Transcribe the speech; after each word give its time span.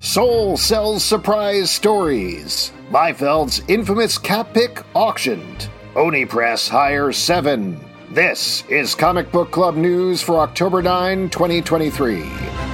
Soule 0.00 0.56
sells 0.56 1.02
surprise 1.02 1.70
stories. 1.70 2.70
Liefeld's 2.90 3.62
infamous 3.66 4.18
cap 4.18 4.52
pic 4.52 4.82
auctioned. 4.94 5.70
Oni 5.96 6.26
Press 6.26 6.68
hires 6.68 7.16
seven. 7.16 7.80
This 8.10 8.62
is 8.68 8.94
Comic 8.94 9.32
Book 9.32 9.50
Club 9.50 9.74
news 9.74 10.22
for 10.22 10.38
October 10.40 10.82
9, 10.82 11.30
2023. 11.30 12.65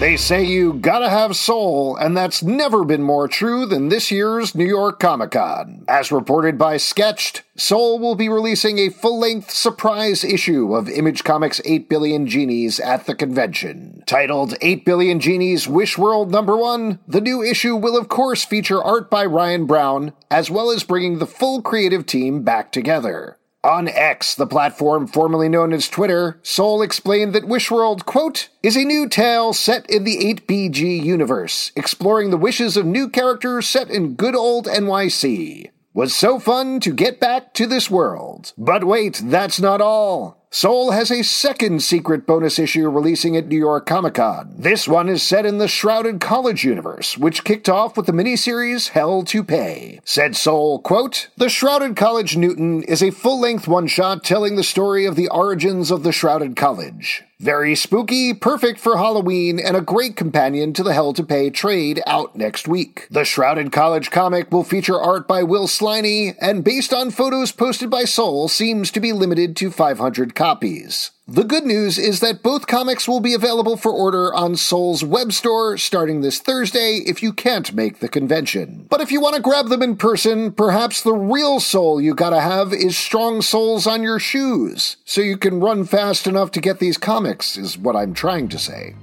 They 0.00 0.16
say 0.16 0.42
you 0.44 0.72
gotta 0.72 1.10
have 1.10 1.36
soul, 1.36 1.94
and 1.94 2.16
that's 2.16 2.42
never 2.42 2.86
been 2.86 3.02
more 3.02 3.28
true 3.28 3.66
than 3.66 3.90
this 3.90 4.10
year's 4.10 4.54
New 4.54 4.64
York 4.64 4.98
Comic 4.98 5.32
Con. 5.32 5.84
As 5.88 6.10
reported 6.10 6.56
by 6.56 6.78
Sketched, 6.78 7.42
Soule 7.54 7.98
will 7.98 8.14
be 8.14 8.30
releasing 8.30 8.78
a 8.78 8.88
full 8.88 9.20
length 9.20 9.50
surprise 9.50 10.24
issue 10.24 10.74
of 10.74 10.88
Image 10.88 11.22
Comics 11.22 11.60
8 11.66 11.90
Billion 11.90 12.26
Genies 12.26 12.80
at 12.80 13.04
the 13.04 13.14
convention. 13.14 14.02
Titled 14.06 14.54
8 14.62 14.86
Billion 14.86 15.20
Genies 15.20 15.68
Wish 15.68 15.98
World 15.98 16.30
Number 16.30 16.56
1, 16.56 17.00
the 17.06 17.20
new 17.20 17.42
issue 17.42 17.76
will 17.76 17.98
of 17.98 18.08
course 18.08 18.42
feature 18.42 18.82
art 18.82 19.10
by 19.10 19.26
Ryan 19.26 19.66
Browne, 19.66 20.14
as 20.30 20.50
well 20.50 20.70
as 20.70 20.82
bringing 20.82 21.18
the 21.18 21.26
full 21.26 21.60
creative 21.60 22.06
team 22.06 22.42
back 22.42 22.72
together. 22.72 23.36
On 23.62 23.88
X, 23.88 24.34
the 24.34 24.46
platform 24.46 25.06
formerly 25.06 25.46
known 25.46 25.74
as 25.74 25.86
Twitter, 25.86 26.38
Soule 26.42 26.80
explained 26.80 27.34
that 27.34 27.44
Wishworld, 27.44 28.06
quote, 28.06 28.48
is 28.62 28.74
a 28.74 28.84
new 28.84 29.06
tale 29.06 29.52
set 29.52 29.88
in 29.90 30.04
the 30.04 30.16
8BG 30.16 31.04
universe, 31.04 31.70
exploring 31.76 32.30
the 32.30 32.38
wishes 32.38 32.78
of 32.78 32.86
new 32.86 33.06
characters 33.06 33.68
set 33.68 33.90
in 33.90 34.14
good 34.14 34.34
old 34.34 34.64
NYC. 34.64 35.70
Was 36.00 36.14
so 36.14 36.38
fun 36.38 36.80
to 36.80 36.94
get 36.94 37.20
back 37.20 37.52
to 37.52 37.66
this 37.66 37.90
world. 37.90 38.54
But 38.56 38.84
wait, 38.84 39.20
that's 39.22 39.60
not 39.60 39.82
all. 39.82 40.38
Soule 40.50 40.92
has 40.92 41.10
a 41.10 41.22
second 41.22 41.82
secret 41.82 42.26
bonus 42.26 42.58
issue 42.58 42.88
releasing 42.88 43.36
at 43.36 43.48
New 43.48 43.58
York 43.58 43.84
Comic 43.84 44.14
Con. 44.14 44.54
This 44.56 44.88
one 44.88 45.10
is 45.10 45.22
set 45.22 45.44
in 45.44 45.58
the 45.58 45.68
Shrouded 45.68 46.18
College 46.18 46.64
universe, 46.64 47.18
which 47.18 47.44
kicked 47.44 47.68
off 47.68 47.98
with 47.98 48.06
the 48.06 48.12
miniseries 48.12 48.88
Hell 48.88 49.24
to 49.24 49.44
Pay. 49.44 50.00
Said 50.06 50.36
Soule, 50.36 50.78
quote, 50.78 51.28
The 51.36 51.50
Shrouded 51.50 51.96
College 51.96 52.34
Newton 52.34 52.82
is 52.84 53.02
a 53.02 53.10
full-length 53.10 53.68
one-shot 53.68 54.24
telling 54.24 54.56
the 54.56 54.64
story 54.64 55.04
of 55.04 55.16
the 55.16 55.28
origins 55.28 55.90
of 55.90 56.02
the 56.02 56.12
Shrouded 56.12 56.56
College. 56.56 57.24
Very 57.40 57.74
spooky, 57.74 58.34
perfect 58.34 58.78
for 58.78 58.98
Halloween, 58.98 59.58
and 59.58 59.74
a 59.74 59.80
great 59.80 60.14
companion 60.14 60.74
to 60.74 60.82
the 60.82 60.92
Hell 60.92 61.14
to 61.14 61.24
Pay 61.24 61.48
trade 61.48 62.02
out 62.06 62.36
next 62.36 62.68
week. 62.68 63.06
The 63.10 63.24
Shrouded 63.24 63.72
College 63.72 64.10
comic 64.10 64.52
will 64.52 64.62
feature 64.62 65.00
art 65.00 65.26
by 65.26 65.42
Will 65.42 65.66
Sliney, 65.66 66.36
and 66.38 66.62
based 66.62 66.92
on 66.92 67.10
photos 67.10 67.50
posted 67.50 67.88
by 67.88 68.04
Soule, 68.04 68.48
seems 68.48 68.90
to 68.90 69.00
be 69.00 69.14
limited 69.14 69.56
to 69.56 69.70
500 69.70 70.34
copies. 70.34 71.12
The 71.32 71.44
good 71.44 71.64
news 71.64 71.96
is 71.96 72.18
that 72.18 72.42
both 72.42 72.66
comics 72.66 73.06
will 73.06 73.20
be 73.20 73.34
available 73.34 73.76
for 73.76 73.92
order 73.92 74.34
on 74.34 74.56
Soule's 74.56 75.04
web 75.04 75.32
store 75.32 75.78
starting 75.78 76.22
this 76.22 76.40
Thursday 76.40 77.04
if 77.06 77.22
you 77.22 77.32
can't 77.32 77.72
make 77.72 78.00
the 78.00 78.08
convention. 78.08 78.88
But 78.90 79.00
if 79.00 79.12
you 79.12 79.20
want 79.20 79.36
to 79.36 79.40
grab 79.40 79.68
them 79.68 79.80
in 79.80 79.94
person, 79.94 80.50
perhaps 80.50 81.00
the 81.00 81.14
real 81.14 81.60
soul 81.60 82.00
you 82.00 82.16
gotta 82.16 82.40
have 82.40 82.72
is 82.72 82.98
strong 82.98 83.42
soles 83.42 83.86
on 83.86 84.02
your 84.02 84.18
shoes, 84.18 84.96
so 85.04 85.20
you 85.20 85.36
can 85.36 85.60
run 85.60 85.84
fast 85.84 86.26
enough 86.26 86.50
to 86.50 86.60
get 86.60 86.80
these 86.80 86.98
comics, 86.98 87.56
is 87.56 87.78
what 87.78 87.94
I'm 87.94 88.12
trying 88.12 88.48
to 88.48 88.58
say. 88.58 88.96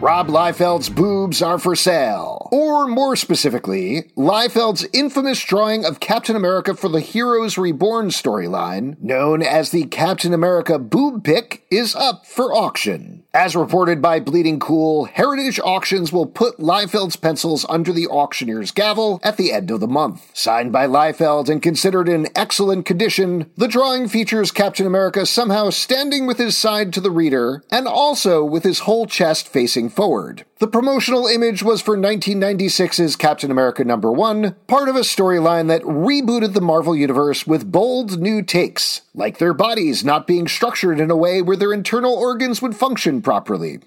Rob 0.00 0.28
Liefeld's 0.28 0.88
boobs 0.88 1.42
are 1.42 1.58
for 1.58 1.76
sale. 1.76 2.48
Or 2.50 2.86
more 2.86 3.16
specifically, 3.16 4.04
Liefeld's 4.16 4.86
infamous 4.94 5.44
drawing 5.44 5.84
of 5.84 6.00
Captain 6.00 6.34
America 6.34 6.74
for 6.74 6.88
the 6.88 7.00
Heroes 7.00 7.58
Reborn 7.58 8.08
storyline, 8.08 8.98
known 9.02 9.42
as 9.42 9.72
the 9.72 9.84
Captain 9.84 10.32
America 10.32 10.78
boob 10.78 11.22
pic, 11.22 11.66
is 11.70 11.94
up 11.94 12.24
for 12.24 12.54
auction. 12.54 13.24
As 13.34 13.54
reported 13.54 14.00
by 14.00 14.20
Bleeding 14.20 14.58
Cool, 14.58 15.04
Heritage 15.04 15.60
Auctions 15.62 16.12
will 16.12 16.26
put 16.26 16.58
Liefeld's 16.58 17.16
pencils 17.16 17.66
under 17.68 17.92
the 17.92 18.08
auctioneer's 18.08 18.72
gavel 18.72 19.20
at 19.22 19.36
the 19.36 19.52
end 19.52 19.70
of 19.70 19.80
the 19.80 19.86
month. 19.86 20.30
Signed 20.32 20.72
by 20.72 20.86
Liefeld 20.86 21.50
and 21.50 21.62
considered 21.62 22.08
in 22.08 22.26
excellent 22.34 22.86
condition, 22.86 23.50
the 23.56 23.68
drawing 23.68 24.08
features 24.08 24.50
Captain 24.50 24.86
America 24.86 25.26
somehow 25.26 25.68
standing 25.68 26.26
with 26.26 26.38
his 26.38 26.56
side 26.56 26.92
to 26.94 27.00
the 27.00 27.10
reader 27.10 27.62
and 27.70 27.86
also 27.86 28.42
with 28.42 28.64
his 28.64 28.80
whole 28.80 29.06
chest 29.06 29.46
facing 29.46 29.89
forward. 29.90 30.44
The 30.58 30.66
promotional 30.66 31.26
image 31.26 31.62
was 31.62 31.82
for 31.82 31.96
1996's 31.96 33.16
Captain 33.16 33.50
America 33.50 33.84
number 33.84 34.10
1, 34.10 34.54
part 34.66 34.88
of 34.88 34.96
a 34.96 35.00
storyline 35.00 35.68
that 35.68 35.82
rebooted 35.82 36.54
the 36.54 36.60
Marvel 36.60 36.96
Universe 36.96 37.46
with 37.46 37.70
bold 37.70 38.20
new 38.20 38.42
takes, 38.42 39.02
like 39.14 39.38
their 39.38 39.54
bodies 39.54 40.04
not 40.04 40.26
being 40.26 40.48
structured 40.48 41.00
in 41.00 41.10
a 41.10 41.16
way 41.16 41.42
where 41.42 41.56
their 41.56 41.72
internal 41.72 42.14
organs 42.14 42.62
would 42.62 42.76
function 42.76 43.20
properly. 43.20 43.80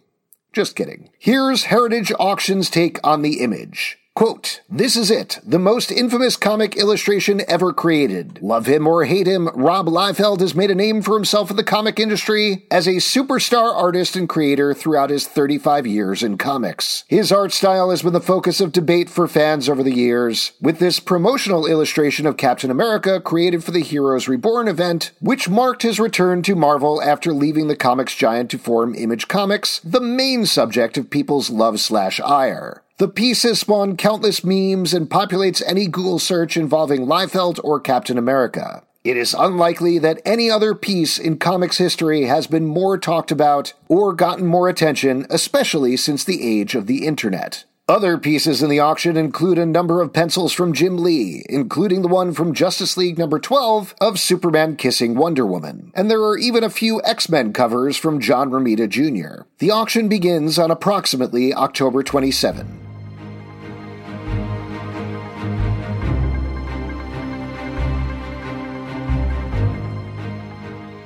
Just 0.52 0.76
kidding. 0.76 1.10
Here's 1.18 1.64
Heritage 1.64 2.12
Auction's 2.20 2.70
take 2.70 3.00
on 3.04 3.24
the 3.24 3.40
image. 3.42 3.98
Quote, 4.16 4.62
This 4.70 4.96
is 4.96 5.10
it, 5.10 5.40
the 5.44 5.58
most 5.58 5.92
infamous 5.92 6.38
comic 6.38 6.78
illustration 6.78 7.42
ever 7.48 7.74
created. 7.74 8.40
Love 8.44 8.68
him 8.68 8.86
or 8.86 9.06
hate 9.06 9.26
him, 9.26 9.48
Rob 9.56 9.88
Liefeld 9.88 10.40
has 10.40 10.54
made 10.54 10.70
a 10.70 10.76
name 10.76 11.02
for 11.02 11.16
himself 11.16 11.50
in 11.50 11.58
the 11.58 11.64
comic 11.64 12.00
industry 12.00 12.68
as 12.70 12.86
a 12.86 12.98
superstar 12.98 13.74
artist 13.74 14.16
and 14.16 14.30
creator 14.30 14.72
throughout 14.76 15.10
his 15.10 15.28
35 15.28 15.88
years 15.88 16.22
in 16.22 16.38
comics. 16.38 17.06
His 17.08 17.32
art 17.32 17.52
style 17.54 17.90
has 17.90 18.04
been 18.04 18.14
the 18.14 18.22
focus 18.22 18.62
of 18.62 18.72
debate 18.72 19.10
for 19.10 19.28
fans 19.28 19.68
over 19.68 19.82
the 19.82 19.96
years, 19.96 20.52
with 20.62 20.78
this 20.78 21.00
promotional 21.00 21.66
illustration 21.66 22.28
of 22.28 22.38
Captain 22.38 22.70
America 22.70 23.20
created 23.20 23.64
for 23.64 23.72
the 23.72 23.82
Heroes 23.82 24.28
Reborn 24.28 24.68
event, 24.68 25.12
which 25.22 25.50
marked 25.50 25.82
his 25.82 26.00
return 26.00 26.44
to 26.44 26.56
Marvel 26.56 27.02
after 27.02 27.34
leaving 27.34 27.68
the 27.68 27.76
comics 27.76 28.16
giant 28.16 28.52
to 28.52 28.60
form 28.60 28.94
Image 28.94 29.28
Comics, 29.28 29.80
the 29.80 30.00
main 30.00 30.46
subject 30.46 31.00
of 31.00 31.10
people's 31.10 31.50
love 31.50 31.80
slash 31.80 32.20
ire. 32.20 32.83
The 32.98 33.08
piece 33.08 33.42
has 33.42 33.60
spawned 33.60 33.98
countless 33.98 34.44
memes 34.44 34.94
and 34.94 35.10
populates 35.10 35.64
any 35.66 35.88
Google 35.88 36.20
search 36.20 36.56
involving 36.56 37.08
Liefeld 37.08 37.60
or 37.64 37.80
Captain 37.80 38.20
America. 38.20 38.84
It 39.04 39.18
is 39.18 39.34
unlikely 39.34 39.98
that 40.00 40.22
any 40.26 40.50
other 40.50 40.76
piece 40.76 41.18
in 41.18 41.40
comics 41.40 41.78
history 41.78 42.26
has 42.26 42.46
been 42.46 42.66
more 42.66 43.00
talked 43.00 43.32
about 43.32 43.74
or 43.88 44.14
gotten 44.14 44.46
more 44.46 44.70
attention, 44.70 45.26
especially 45.32 45.98
since 45.98 46.24
the 46.24 46.48
age 46.48 46.76
of 46.76 46.86
the 46.86 47.06
internet. 47.08 47.66
Other 47.90 48.18
pieces 48.18 48.64
in 48.64 48.70
the 48.70 48.80
auction 48.80 49.18
include 49.18 49.58
a 49.58 49.66
number 49.66 50.00
of 50.00 50.14
pencils 50.14 50.54
from 50.54 50.72
Jim 50.72 50.98
Lee, 50.98 51.44
including 51.50 52.02
the 52.02 52.08
one 52.08 52.32
from 52.32 52.54
Justice 52.54 52.96
League 52.96 53.18
number 53.18 53.40
12 53.40 53.94
of 54.00 54.20
Superman 54.20 54.78
kissing 54.78 55.16
Wonder 55.16 55.46
Woman. 55.46 55.92
And 55.94 56.10
there 56.10 56.24
are 56.24 56.38
even 56.38 56.64
a 56.64 56.70
few 56.70 57.02
X-Men 57.04 57.52
covers 57.52 57.98
from 57.98 58.22
John 58.22 58.52
Romita 58.52 58.88
Jr. 58.88 59.44
The 59.58 59.72
auction 59.72 60.08
begins 60.08 60.58
on 60.58 60.72
approximately 60.72 61.54
October 61.54 62.04
27. 62.04 62.83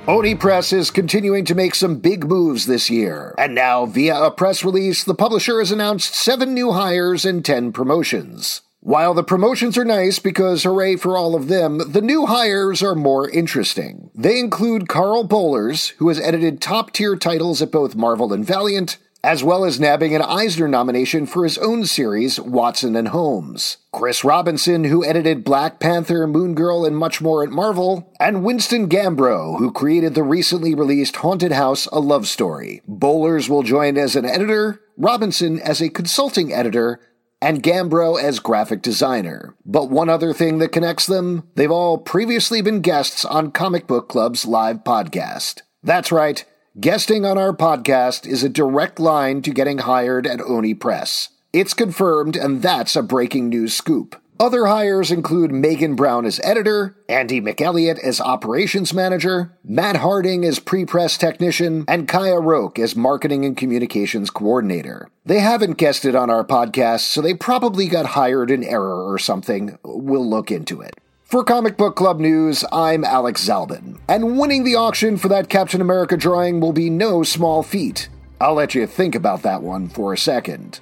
Oni 0.08 0.34
Press 0.34 0.72
is 0.72 0.90
continuing 0.90 1.44
to 1.44 1.54
make 1.54 1.74
some 1.74 1.96
big 1.96 2.26
moves 2.26 2.64
this 2.64 2.88
year. 2.88 3.34
And 3.36 3.54
now, 3.54 3.84
via 3.84 4.18
a 4.18 4.30
press 4.30 4.64
release, 4.64 5.04
the 5.04 5.14
publisher 5.14 5.58
has 5.58 5.70
announced 5.70 6.14
seven 6.14 6.54
new 6.54 6.72
hires 6.72 7.26
and 7.26 7.44
10 7.44 7.72
promotions. 7.72 8.62
While 8.80 9.12
the 9.12 9.22
promotions 9.22 9.76
are 9.76 9.84
nice 9.84 10.18
because 10.18 10.62
hooray 10.62 10.96
for 10.96 11.14
all 11.14 11.34
of 11.34 11.48
them, 11.48 11.92
the 11.92 12.00
new 12.00 12.24
hires 12.24 12.82
are 12.82 12.94
more 12.94 13.28
interesting. 13.28 14.10
They 14.14 14.38
include 14.38 14.88
Karl 14.88 15.28
Bollers, 15.28 15.90
who 15.98 16.08
has 16.08 16.18
edited 16.18 16.62
top 16.62 16.92
tier 16.92 17.14
titles 17.14 17.60
at 17.60 17.70
both 17.70 17.94
Marvel 17.94 18.32
and 18.32 18.46
Valiant, 18.46 18.96
as 19.28 19.44
well 19.44 19.66
as 19.66 19.78
nabbing 19.78 20.14
an 20.14 20.22
Eisner 20.22 20.66
nomination 20.66 21.26
for 21.26 21.44
his 21.44 21.58
own 21.58 21.84
series, 21.84 22.40
Watson 22.40 22.96
and 22.96 23.08
Holmes. 23.08 23.76
Chris 23.92 24.24
Robinson, 24.24 24.84
who 24.84 25.04
edited 25.04 25.44
Black 25.44 25.78
Panther, 25.78 26.26
Moon 26.26 26.54
Girl, 26.54 26.86
and 26.86 26.96
much 26.96 27.20
more 27.20 27.44
at 27.44 27.50
Marvel, 27.50 28.10
and 28.18 28.42
Winston 28.42 28.88
Gambro, 28.88 29.58
who 29.58 29.70
created 29.70 30.14
the 30.14 30.22
recently 30.22 30.74
released 30.74 31.16
Haunted 31.16 31.52
House, 31.52 31.84
A 31.92 32.00
Love 32.00 32.26
Story. 32.26 32.80
Bollers 32.88 33.50
will 33.50 33.62
join 33.62 33.98
as 33.98 34.16
an 34.16 34.24
editor, 34.24 34.80
Robinson 34.96 35.60
as 35.60 35.82
a 35.82 35.90
consulting 35.90 36.50
editor, 36.50 36.98
and 37.42 37.62
Gambro 37.62 38.18
as 38.18 38.40
graphic 38.40 38.80
designer. 38.80 39.54
But 39.66 39.90
one 39.90 40.08
other 40.08 40.32
thing 40.32 40.56
that 40.60 40.72
connects 40.72 41.04
them, 41.04 41.46
they've 41.54 41.70
all 41.70 41.98
previously 41.98 42.62
been 42.62 42.80
guests 42.80 43.26
on 43.26 43.52
Comic 43.52 43.86
Book 43.86 44.08
Club's 44.08 44.46
live 44.46 44.84
podcast. 44.84 45.60
That's 45.82 46.10
right, 46.10 46.46
guesting 46.80 47.24
on 47.24 47.36
our 47.36 47.52
podcast 47.52 48.26
is 48.26 48.44
a 48.44 48.48
direct 48.48 49.00
line 49.00 49.42
to 49.42 49.50
getting 49.50 49.78
hired 49.78 50.26
at 50.26 50.40
Oni 50.40 50.74
Press. 50.74 51.30
It's 51.52 51.74
confirmed, 51.74 52.36
and 52.36 52.62
that's 52.62 52.94
a 52.94 53.02
breaking 53.02 53.48
news 53.48 53.74
scoop. 53.74 54.20
Other 54.38 54.66
hires 54.66 55.10
include 55.10 55.50
Megan 55.50 55.96
Brown 55.96 56.24
as 56.24 56.38
editor, 56.44 56.96
Andy 57.08 57.40
McElliott 57.40 57.98
as 57.98 58.20
operations 58.20 58.94
manager, 58.94 59.56
Matt 59.64 59.96
Harding 59.96 60.44
as 60.44 60.60
pre-press 60.60 61.18
technician, 61.18 61.84
and 61.88 62.06
Kaya 62.06 62.38
Roke 62.38 62.78
as 62.78 62.94
marketing 62.94 63.44
and 63.44 63.56
communications 63.56 64.30
coordinator. 64.30 65.08
They 65.26 65.40
haven't 65.40 65.78
guested 65.78 66.14
on 66.14 66.30
our 66.30 66.44
podcast, 66.44 67.00
so 67.00 67.20
they 67.20 67.34
probably 67.34 67.88
got 67.88 68.06
hired 68.06 68.52
in 68.52 68.62
error 68.62 69.10
or 69.10 69.18
something. 69.18 69.76
We'll 69.82 70.28
look 70.28 70.52
into 70.52 70.80
it. 70.82 70.94
For 71.28 71.44
Comic 71.44 71.76
Book 71.76 71.94
Club 71.94 72.20
News, 72.20 72.64
I'm 72.72 73.04
Alex 73.04 73.46
Zalben, 73.46 73.98
and 74.08 74.38
winning 74.38 74.64
the 74.64 74.76
auction 74.76 75.18
for 75.18 75.28
that 75.28 75.50
Captain 75.50 75.82
America 75.82 76.16
drawing 76.16 76.58
will 76.58 76.72
be 76.72 76.88
no 76.88 77.22
small 77.22 77.62
feat. 77.62 78.08
I'll 78.40 78.54
let 78.54 78.74
you 78.74 78.86
think 78.86 79.14
about 79.14 79.42
that 79.42 79.62
one 79.62 79.90
for 79.90 80.14
a 80.14 80.16
second. 80.16 80.80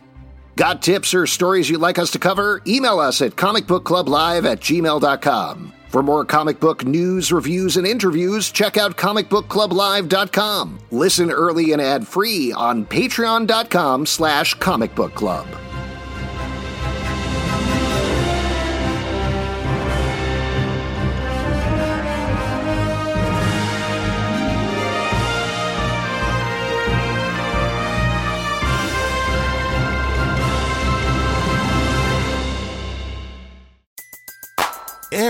Got 0.55 0.83
tips 0.83 1.15
or 1.15 1.27
stories 1.27 1.69
you'd 1.69 1.81
like 1.81 1.99
us 1.99 2.13
to 2.13 2.21
cover? 2.21 2.63
Email 2.65 3.01
us 3.01 3.21
at 3.23 3.33
comicbookclublive 3.33 4.49
at 4.49 4.61
gmail.com. 4.61 5.73
For 5.89 6.03
more 6.05 6.25
comic 6.25 6.61
book 6.61 6.85
news, 6.85 7.33
reviews, 7.33 7.77
and 7.77 7.85
interviews, 7.85 8.53
check 8.53 8.77
out 8.77 8.97
comicbookclublive.com. 8.97 10.79
Listen 10.93 11.33
early 11.33 11.73
and 11.73 11.83
ad-free 11.83 12.53
on 12.53 12.87
patreon.com 12.87 14.07
slash 14.07 14.57
comicbookclub. 14.59 15.66